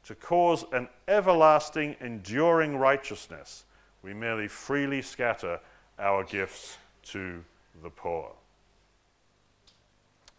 [0.05, 3.65] To cause an everlasting, enduring righteousness,
[4.03, 5.59] we merely freely scatter
[5.99, 7.43] our gifts to
[7.83, 8.31] the poor.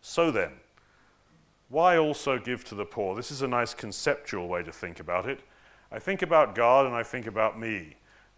[0.01, 0.53] So then,
[1.69, 3.15] why also give to the poor?
[3.15, 5.41] This is a nice conceptual way to think about it.
[5.93, 7.97] I think about God and I think about me.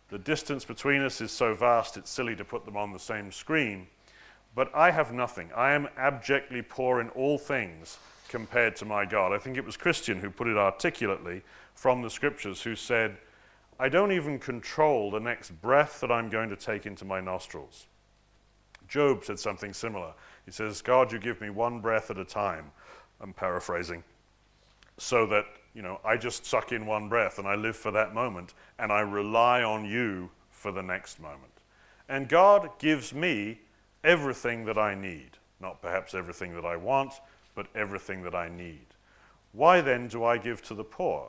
[0.09, 3.31] The distance between us is so vast it's silly to put them on the same
[3.31, 3.87] screen.
[4.55, 5.51] But I have nothing.
[5.55, 9.33] I am abjectly poor in all things compared to my God.
[9.33, 11.43] I think it was Christian who put it articulately
[11.75, 13.17] from the scriptures, who said,
[13.79, 17.87] I don't even control the next breath that I'm going to take into my nostrils.
[18.89, 20.13] Job said something similar.
[20.45, 22.73] He says, God, you give me one breath at a time.
[23.21, 24.03] I'm paraphrasing.
[24.99, 28.15] So that, you know, I just suck in one breath and I live for that
[28.15, 31.53] moment and I rely on you for the next moment.
[32.09, 33.61] And God gives me
[34.05, 35.31] everything that I need.
[35.61, 37.15] Not perhaps everything that I want,
[37.55, 38.87] but everything that I need.
[39.53, 41.29] Why then do I give to the poor?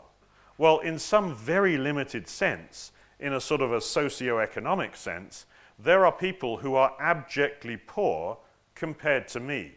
[0.57, 5.45] Well, in some very limited sense, in a sort of a socio-economic sense,
[5.79, 8.37] there are people who are abjectly poor
[8.75, 9.73] compared to me.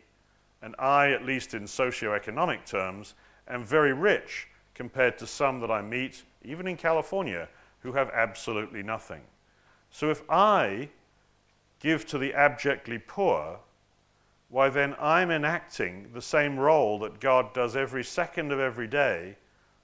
[0.65, 3.13] And I, at least in socio-economic terms,
[3.49, 7.49] am very rich compared to some that I meet, even in California,
[7.81, 9.21] who have absolutely nothing.
[9.91, 10.89] So if I
[11.81, 13.59] give to the abjectly poor,
[14.49, 19.37] why then I'm enacting the same role that God does every second of every day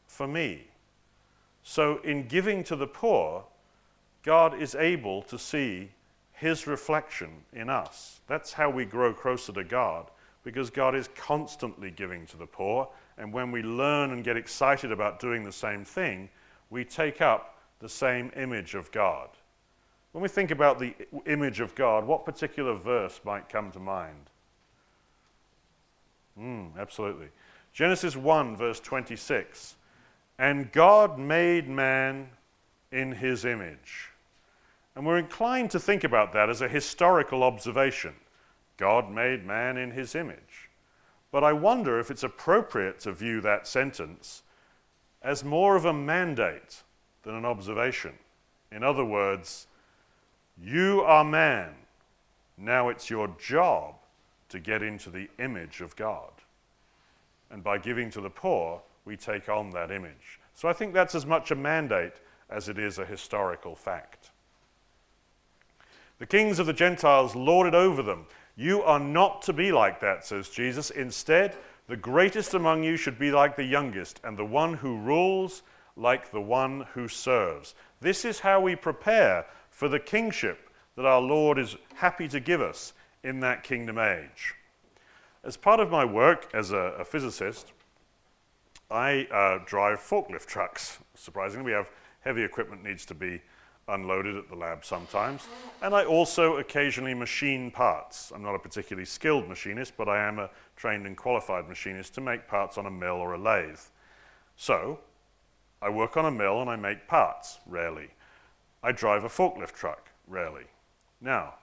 [0.06, 0.62] for me.
[1.62, 3.44] So, in giving to the poor,
[4.22, 5.90] God is able to see
[6.32, 8.20] his reflection in us.
[8.28, 10.10] That's how we grow closer to God,
[10.42, 12.88] because God is constantly giving to the poor.
[13.18, 16.28] And when we learn and get excited about doing the same thing,
[16.70, 19.28] we take up the same image of God.
[20.12, 20.94] When we think about the
[21.26, 24.30] image of God, what particular verse might come to mind?
[26.38, 27.28] Mm, absolutely.
[27.72, 29.76] Genesis 1, verse 26.
[30.38, 32.28] And God made man
[32.92, 34.08] in his image.
[34.96, 38.14] And we're inclined to think about that as a historical observation.
[38.80, 40.70] God made man in his image.
[41.30, 44.42] But I wonder if it's appropriate to view that sentence
[45.22, 46.82] as more of a mandate
[47.22, 48.14] than an observation.
[48.72, 49.66] In other words,
[50.60, 51.74] you are man.
[52.56, 53.94] Now it's your job
[54.48, 56.32] to get into the image of God.
[57.50, 60.40] And by giving to the poor, we take on that image.
[60.54, 62.14] So I think that's as much a mandate
[62.48, 64.30] as it is a historical fact.
[66.18, 68.26] The kings of the Gentiles lorded over them.
[68.60, 70.90] You are not to be like that, says Jesus.
[70.90, 71.56] Instead,
[71.88, 75.62] the greatest among you should be like the youngest, and the one who rules
[75.96, 77.74] like the one who serves.
[78.02, 82.60] This is how we prepare for the kingship that our Lord is happy to give
[82.60, 82.92] us
[83.24, 84.54] in that kingdom age.
[85.42, 87.72] As part of my work as a, a physicist,
[88.90, 90.98] I uh, drive forklift trucks.
[91.14, 91.88] Surprisingly, we have
[92.20, 93.40] heavy equipment needs to be
[93.90, 95.46] unloaded at the lab sometimes.
[95.82, 98.32] And I also occasionally machine parts.
[98.34, 102.20] I'm not a particularly skilled machinist, but I am a trained and qualified machinist to
[102.20, 103.80] make parts on a mill or a lathe.
[104.56, 105.00] So,
[105.82, 108.10] I work on a mill and I make parts, rarely.
[108.82, 110.64] I drive a forklift truck, rarely.
[111.20, 111.54] Now,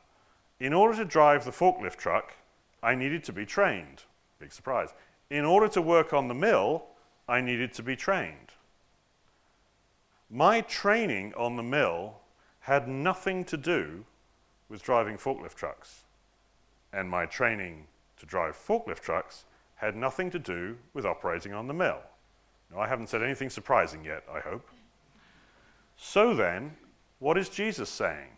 [0.59, 2.33] in order to drive the forklift truck,
[2.81, 4.03] I needed to be trained.
[4.39, 4.89] Big surprise.
[5.29, 6.85] In order to work on the mill,
[7.27, 8.53] I needed to be trained.
[10.29, 12.15] My training on the mill
[12.59, 14.05] had nothing to do
[14.69, 16.03] with driving forklift trucks.
[16.91, 17.85] And my training
[18.17, 22.01] to drive forklift trucks had nothing to do with operating on the mill.
[22.71, 24.67] Now, I haven't said anything surprising yet, I hope.
[25.95, 26.75] So then,
[27.19, 28.29] what is Jesus saying?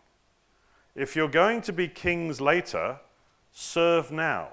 [0.95, 2.99] If you're going to be kings later,
[3.51, 4.49] serve now.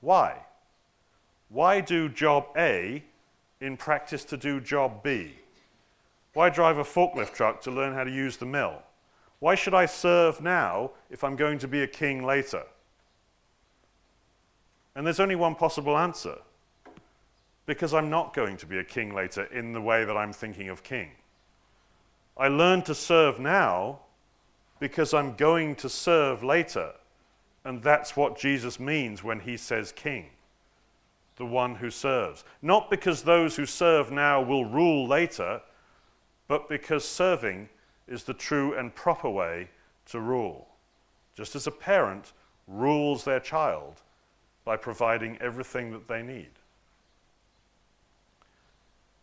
[0.00, 0.36] Why?
[1.48, 3.04] Why do job A
[3.60, 5.34] in practice to do job B?
[6.34, 8.82] Why drive a forklift truck to learn how to use the mill?
[9.38, 12.62] Why should I serve now if I'm going to be a king later?
[14.94, 16.36] And there's only one possible answer
[17.66, 20.68] because I'm not going to be a king later in the way that I'm thinking
[20.68, 21.10] of king.
[22.36, 24.00] I learn to serve now
[24.80, 26.92] because I'm going to serve later.
[27.64, 30.26] And that's what Jesus means when he says king,
[31.36, 32.44] the one who serves.
[32.60, 35.60] Not because those who serve now will rule later,
[36.48, 37.68] but because serving
[38.06, 39.68] is the true and proper way
[40.06, 40.68] to rule.
[41.34, 42.32] Just as a parent
[42.66, 44.02] rules their child
[44.64, 46.50] by providing everything that they need.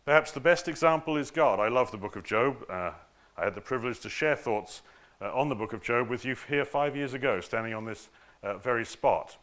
[0.04, 1.60] Perhaps the best example is God.
[1.60, 2.64] I love the book of Job.
[2.68, 2.92] Uh,
[3.36, 4.82] I had the privilege to share thoughts
[5.20, 8.08] uh, on the book of Job with you here five years ago, standing on this
[8.42, 9.36] uh, very spot.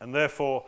[0.00, 0.64] And therefore,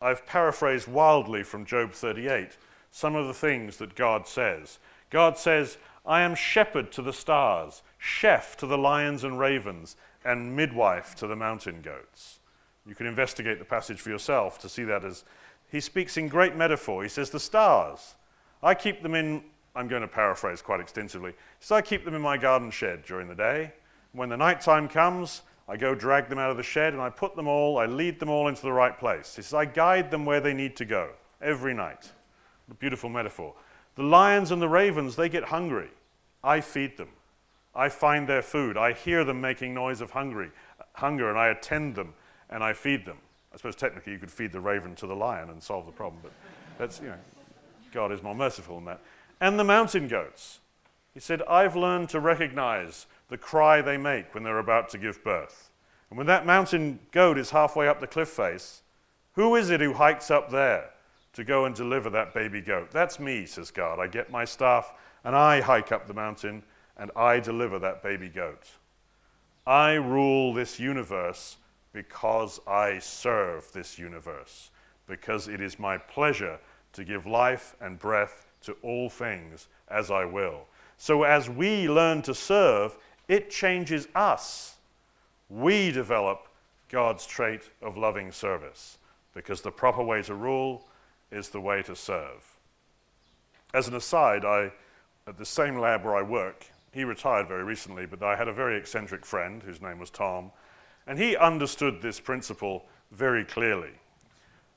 [0.00, 2.56] I've paraphrased wildly from Job 38
[2.90, 4.78] some of the things that God says.
[5.10, 10.56] God says, I am shepherd to the stars, chef to the lions and ravens, and
[10.56, 12.38] midwife to the mountain goats.
[12.86, 15.24] You can investigate the passage for yourself to see that as
[15.70, 17.02] he speaks in great metaphor.
[17.02, 18.14] He says, The stars,
[18.62, 19.42] I keep them in
[19.74, 21.34] I'm going to paraphrase quite extensively.
[21.60, 23.72] So I keep them in my garden shed during the day.
[24.12, 27.10] When the night time comes, I go drag them out of the shed and I
[27.10, 29.36] put them all, I lead them all into the right place.
[29.36, 32.10] He says, I guide them where they need to go every night.
[32.70, 33.54] A beautiful metaphor.
[34.00, 35.90] The lions and the ravens, they get hungry.
[36.42, 37.10] I feed them.
[37.74, 38.78] I find their food.
[38.78, 40.52] I hear them making noise of hungry,
[40.94, 42.14] hunger, and I attend them
[42.48, 43.18] and I feed them.
[43.52, 46.22] I suppose technically you could feed the raven to the lion and solve the problem,
[46.22, 46.32] but
[46.78, 47.14] that's, you know,
[47.92, 49.00] God is more merciful than that
[49.38, 50.60] and the mountain goats.
[51.12, 55.22] He said, I've learned to recognize the cry they make when they're about to give
[55.22, 55.68] birth.
[56.08, 58.80] And when that mountain goat is halfway up the cliff face,
[59.34, 60.90] who is it who hikes up there
[61.32, 62.90] to go and deliver that baby goat?
[62.90, 63.98] That's me, says God.
[63.98, 64.92] I get my staff
[65.24, 66.62] and I hike up the mountain
[66.96, 68.68] and I deliver that baby goat.
[69.66, 71.56] I rule this universe
[71.92, 74.70] because I serve this universe,
[75.06, 76.58] because it is my pleasure
[76.92, 80.66] to give life and breath to all things as I will.
[80.96, 82.96] So as we learn to serve,
[83.28, 84.76] it changes us.
[85.48, 86.48] We develop
[86.88, 88.98] God's trait of loving service
[89.34, 90.86] because the proper way to rule
[91.30, 92.58] is the way to serve.
[93.72, 94.72] As an aside, I,
[95.26, 98.52] at the same lab where I work, he retired very recently, but I had a
[98.52, 100.50] very eccentric friend whose name was Tom,
[101.06, 103.92] and he understood this principle very clearly.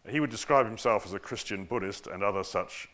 [0.08, 2.89] He would describe himself as a Christian Buddhist and other such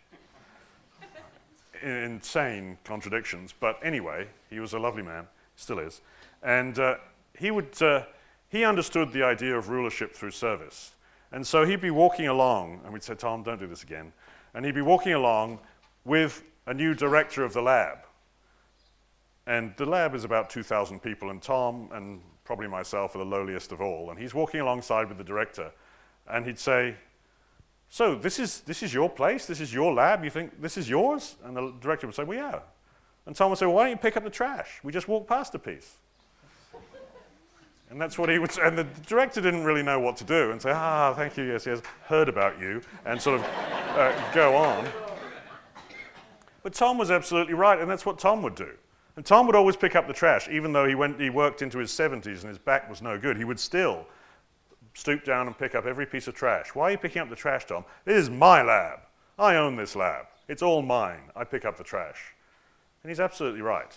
[1.83, 3.53] insane contradictions.
[3.57, 6.01] But anyway, he was a lovely man, still is.
[6.43, 6.95] And uh,
[7.37, 8.03] he, would, uh,
[8.49, 10.91] he understood the idea of rulership through service.
[11.31, 14.11] And so he'd be walking along, and we'd say, Tom, don't do this again.
[14.53, 15.59] And he'd be walking along
[16.05, 17.99] with a new director of the lab.
[19.45, 23.71] And the lab is about 2,000 people, and Tom and probably myself are the lowliest
[23.71, 24.09] of all.
[24.09, 25.71] And he's walking alongside with the director,
[26.27, 26.95] and he'd say,
[27.89, 29.45] So, this is, this is your place?
[29.45, 30.23] This is your lab?
[30.23, 31.35] You think this is yours?
[31.43, 32.59] And the director would say, Well, yeah.
[33.25, 34.79] And Tom would say, well, Why don't you pick up the trash?
[34.83, 35.97] We just walked past a piece.
[37.89, 38.57] And that's what he would.
[38.59, 41.65] And the director didn't really know what to do and say, ah, thank you, yes,
[41.65, 44.87] yes, heard about you, and sort of uh, go on.
[46.61, 48.69] But Tom was absolutely right, and that's what Tom would do.
[49.15, 51.77] And Tom would always pick up the trash, even though he, went, he worked into
[51.79, 53.37] his 70s and his back was no good.
[53.37, 54.05] He would still
[54.93, 56.69] stoop down and pick up every piece of trash.
[56.73, 57.83] Why are you picking up the trash, Tom?
[58.05, 58.99] This is my lab.
[59.37, 60.25] I own this lab.
[60.47, 61.21] It's all mine.
[61.35, 62.33] I pick up the trash.
[63.03, 63.93] And he's absolutely right.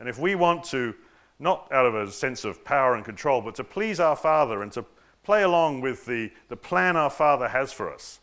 [0.00, 0.94] And if we want to
[1.38, 4.72] not out of a sense of power and control, but to please our Father and
[4.72, 4.84] to
[5.22, 8.20] play along with the, the plan our Father has for us.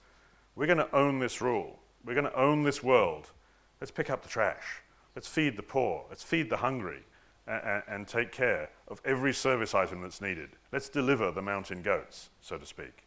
[0.55, 1.79] We're going to own this rule.
[2.05, 3.31] We're going to own this world.
[3.79, 4.81] Let's pick up the trash.
[5.15, 6.05] Let's feed the poor.
[6.09, 7.03] Let's feed the hungry
[7.47, 10.49] and, and take care of every service item that's needed.
[10.71, 13.05] Let's deliver the mountain goats, so to speak.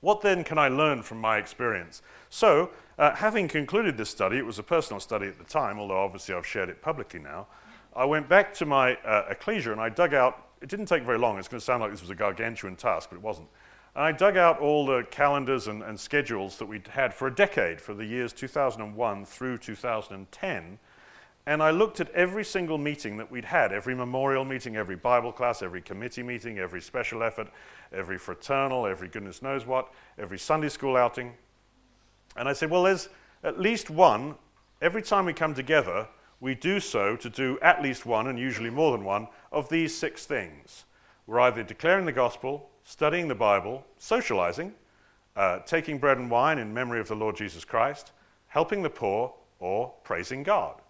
[0.00, 2.02] What then can I learn from my experience?
[2.28, 6.02] So, uh, having concluded this study, it was a personal study at the time, although
[6.02, 7.46] obviously I've shared it publicly now.
[7.94, 11.18] I went back to my uh, ecclesia and I dug out, it didn't take very
[11.18, 13.48] long, it's going to sound like this was a gargantuan task, but it wasn't.
[13.94, 17.34] And I dug out all the calendars and, and schedules that we'd had for a
[17.34, 20.78] decade, for the years 2001 through 2010.
[21.44, 25.32] And I looked at every single meeting that we'd had every memorial meeting, every Bible
[25.32, 27.48] class, every committee meeting, every special effort,
[27.92, 31.34] every fraternal, every goodness knows what, every Sunday school outing.
[32.36, 33.08] And I said, well, there's
[33.42, 34.36] at least one,
[34.80, 36.06] every time we come together,
[36.42, 39.96] we do so to do at least one, and usually more than one, of these
[39.96, 40.84] six things.
[41.28, 44.74] We're either declaring the gospel, studying the Bible, socializing,
[45.36, 48.10] uh, taking bread and wine in memory of the Lord Jesus Christ,
[48.48, 50.82] helping the poor, or praising God.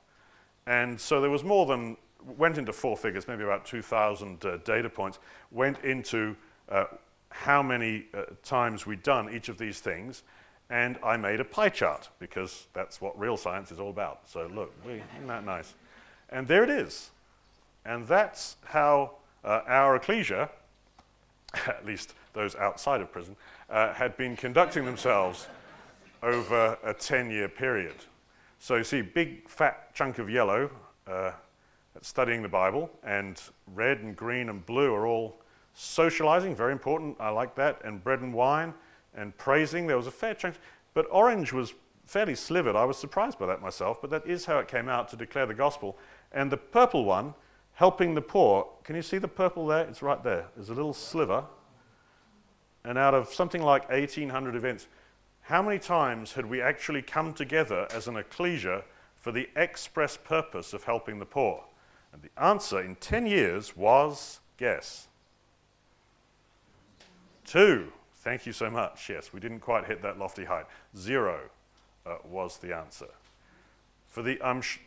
[0.67, 1.99] And so there was more than,
[2.39, 5.19] went into four figures, maybe about 2,000 uh, data points,
[5.51, 6.35] went into
[6.71, 6.85] uh,
[7.29, 10.23] how many uh, times we'd done each of these things
[10.73, 14.21] and I made a pie chart because that's what real science is all about.
[14.25, 15.75] So look, isn't that nice?
[16.31, 17.11] And there it is.
[17.85, 20.49] And that's how uh, our ecclesia,
[21.67, 23.37] at least those outside of prison,
[23.69, 25.47] uh, had been conducting themselves
[26.23, 27.97] over a 10 year period.
[28.59, 30.71] So you see, big fat chunk of yellow
[31.07, 31.33] uh,
[32.01, 33.39] studying the Bible, and
[33.75, 35.37] red and green and blue are all
[35.75, 38.73] socializing, very important, I like that, and bread and wine
[39.15, 39.87] and praising.
[39.87, 40.57] There was a fair chunk,
[40.95, 41.75] but orange was
[42.07, 42.77] fairly slivered.
[42.77, 45.47] I was surprised by that myself, but that is how it came out to declare
[45.47, 45.99] the gospel.
[46.33, 47.35] And the purple one,
[47.75, 49.85] helping the poor, can you see the purple there?
[49.85, 50.47] It's right there.
[50.57, 51.45] There's a little sliver.
[52.85, 54.89] And out of something like 1,800 events,
[55.43, 58.83] how many times had we actually come together as an ecclesia
[59.17, 61.65] for the express purpose of helping the poor?
[62.13, 65.09] And the answer in 10 years was guess?
[67.45, 67.93] Two.
[68.23, 69.09] Thank you so much.
[69.11, 70.67] Yes, we didn't quite hit that lofty height.
[70.97, 71.41] Zero
[72.07, 73.09] uh, was the answer.
[74.07, 74.79] For the, um, sh-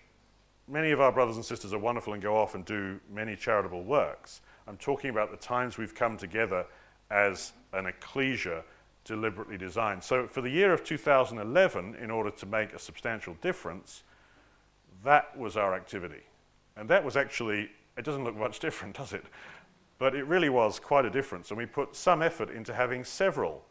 [0.69, 3.83] many of our brothers and sisters are wonderful and go off and do many charitable
[3.83, 4.39] works.
[4.67, 6.65] I'm talking about the times we've come together
[7.11, 8.63] as an ecclesia
[9.03, 10.01] deliberately designed.
[10.01, 14.03] So for the year of 2011, in order to make a substantial difference,
[15.03, 16.23] that was our activity.
[16.77, 19.25] And that was actually, it doesn't look much different, does it?
[19.97, 23.63] But it really was quite a difference, and we put some effort into having several,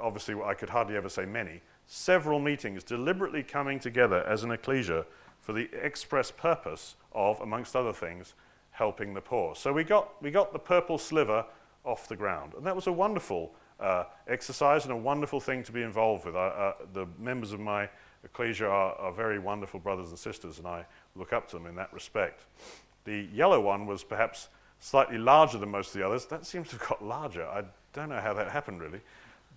[0.00, 5.06] obviously, I could hardly ever say many, several meetings deliberately coming together as an ecclesia
[5.40, 8.34] for the express purpose of, amongst other things,
[8.70, 9.54] helping the poor.
[9.54, 11.44] So we got, we got the purple sliver
[11.84, 15.72] off the ground, and that was a wonderful uh, exercise and a wonderful thing to
[15.72, 16.34] be involved with.
[16.34, 17.88] uh, the members of my
[18.24, 21.74] ecclesia are, are very wonderful brothers and sisters, and I look up to them in
[21.76, 22.46] that respect.
[23.04, 24.48] The yellow one was perhaps
[24.84, 26.26] slightly larger than most of the others.
[26.26, 27.46] That seems to have got larger.
[27.46, 27.64] I
[27.94, 29.00] don't know how that happened really.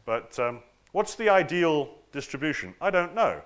[0.05, 0.61] But um,
[0.93, 2.73] what's the ideal distribution?
[2.80, 3.41] I don't know.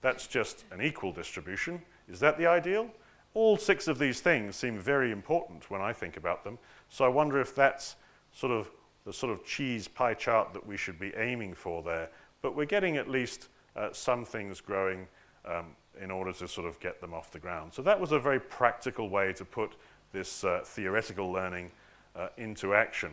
[0.00, 1.82] That's just an equal distribution.
[2.08, 2.88] Is that the ideal?
[3.34, 6.58] All six of these things seem very important when I think about them.
[6.88, 7.96] So I wonder if that's
[8.32, 8.70] sort of
[9.04, 12.08] the sort of cheese pie chart that we should be aiming for there.
[12.40, 15.06] But we're getting at least uh, some things growing
[15.44, 17.74] um, in order to sort of get them off the ground.
[17.74, 19.74] So that was a very practical way to put
[20.12, 21.70] this uh, theoretical learning
[22.14, 23.12] uh, into action.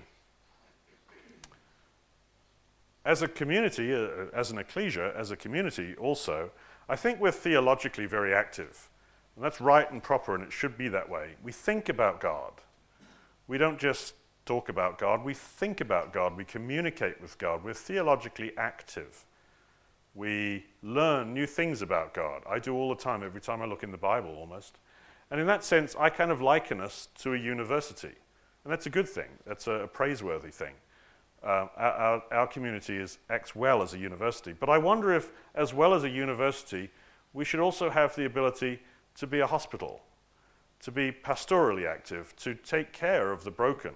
[3.05, 6.51] As a community, uh, as an ecclesia, as a community also,
[6.87, 8.89] I think we're theologically very active.
[9.35, 11.35] And that's right and proper, and it should be that way.
[11.43, 12.51] We think about God.
[13.47, 14.13] We don't just
[14.45, 19.25] talk about God, we think about God, we communicate with God, we're theologically active.
[20.15, 22.41] We learn new things about God.
[22.49, 24.79] I do all the time, every time I look in the Bible almost.
[25.31, 28.15] And in that sense, I kind of liken us to a university.
[28.63, 30.73] And that's a good thing, that's a, praiseworthy thing.
[31.41, 34.53] Uh, our, our, community is, acts well as a university.
[34.53, 36.89] But I wonder if, as well as a university,
[37.33, 38.79] we should also have the ability
[39.15, 40.01] to be a hospital,
[40.81, 43.93] to be pastorally active, to take care of the broken,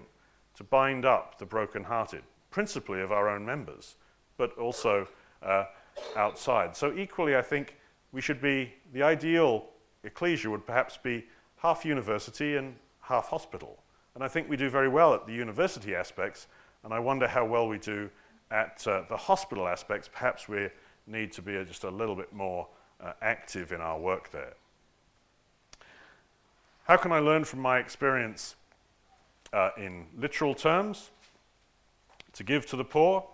[0.56, 3.96] to bind up the broken-hearted, principally of our own members,
[4.38, 5.08] but also
[5.42, 5.66] uh,
[6.16, 6.76] outside.
[6.78, 7.76] So equally, I think
[8.14, 9.66] we should be, the ideal
[10.04, 11.26] ecclesia would perhaps be
[11.58, 13.78] half university and half hospital.
[14.16, 16.48] And I think we do very well at the university aspects,
[16.84, 18.10] and I wonder how well we do
[18.52, 20.10] at uh, the hospital aspects.
[20.12, 20.70] Perhaps we
[21.08, 22.68] need to be just a little bit more
[23.02, 24.54] uh, active in our work there.
[26.84, 28.56] How can I learn from my experience
[29.54, 31.12] uh, in literal terms?
[32.34, 33.26] To give to the poor?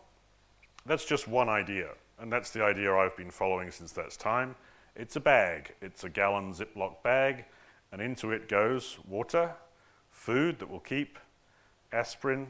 [0.86, 1.90] That's just one idea,
[2.20, 4.56] and that's the idea I've been following since that time.
[4.96, 7.46] It's a bag, it's a gallon Ziploc bag,
[7.92, 9.54] and into it goes water,
[10.12, 11.18] food that will keep,
[11.92, 12.48] aspirin,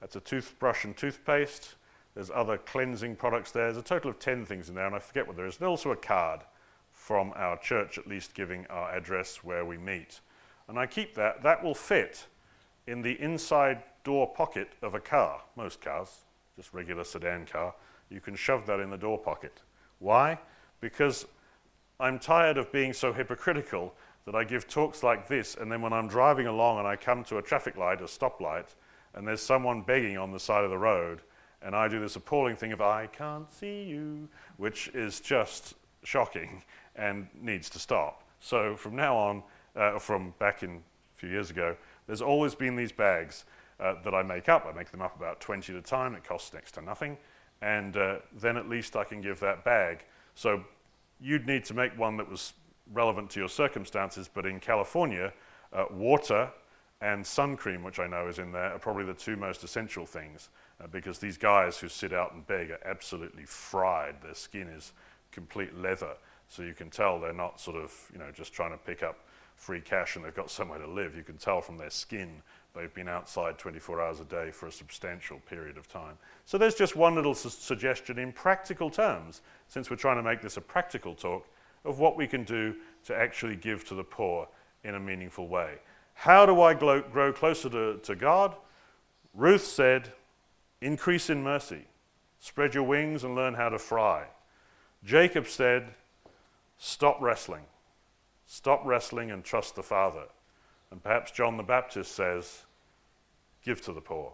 [0.00, 1.74] that's a toothbrush and toothpaste.
[2.14, 3.64] There's other cleansing products there.
[3.64, 5.58] There's a total of 10 things in there, and I forget what there is.
[5.58, 6.40] And also a card
[6.92, 10.20] from our church, at least giving our address where we meet.
[10.68, 11.42] And I keep that.
[11.42, 12.26] That will fit
[12.86, 16.24] in the inside door pocket of a car, most cars,
[16.56, 17.74] just regular sedan car.
[18.10, 19.62] You can shove that in the door pocket.
[19.98, 20.38] Why?
[20.80, 21.26] Because
[22.00, 23.92] I'm tired of being so hypocritical
[24.24, 27.24] that I give talks like this, and then when I'm driving along and I come
[27.24, 28.76] to a traffic light, a stoplight,
[29.14, 31.22] and there's someone begging on the side of the road,
[31.60, 34.28] and I do this appalling thing of, I can't see you,
[34.58, 35.74] which is just
[36.04, 36.62] shocking
[36.94, 38.22] and needs to stop.
[38.38, 39.42] So from now on,
[39.74, 40.80] uh, from back in a
[41.16, 41.76] few years ago,
[42.06, 43.44] there's always been these bags
[43.80, 44.66] uh, that I make up.
[44.66, 46.14] I make them up about 20 at a time.
[46.14, 47.18] It costs next to nothing.
[47.60, 50.04] And uh, then at least I can give that bag.
[50.36, 50.62] So
[51.20, 52.52] you'd need to make one that was
[52.92, 55.32] relevant to your circumstances, but in California,
[55.72, 56.50] uh, water
[57.00, 60.04] and sun cream, which I know is in there, are probably the two most essential
[60.04, 60.48] things
[60.82, 64.16] uh, because these guys who sit out and beg are absolutely fried.
[64.22, 64.92] Their skin is
[65.30, 66.14] complete leather,
[66.48, 69.18] so you can tell they're not sort of, you know, just trying to pick up
[69.56, 71.16] free cash and they've got somewhere to live.
[71.16, 72.42] You can tell from their skin
[72.74, 76.16] they've been outside 24 hours a day for a substantial period of time.
[76.44, 80.40] So there's just one little su- suggestion in practical terms, since we're trying to make
[80.40, 81.48] this a practical talk,
[81.84, 84.48] of what we can do to actually give to the poor
[84.84, 85.74] in a meaningful way.
[86.14, 88.54] How do I grow, grow closer to, to God?
[89.34, 90.12] Ruth said,
[90.80, 91.86] Increase in mercy,
[92.38, 94.26] spread your wings and learn how to fly.
[95.04, 95.94] Jacob said,
[96.78, 97.64] Stop wrestling,
[98.46, 100.24] stop wrestling and trust the Father.
[100.90, 102.64] And perhaps John the Baptist says,
[103.62, 104.32] Give to the poor.